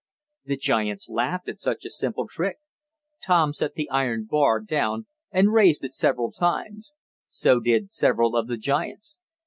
[0.45, 2.57] The giants laughed at such a simple trick.
[3.23, 6.95] Tom set the iron bar down and raised it several times.
[7.27, 9.19] So did several of the giants.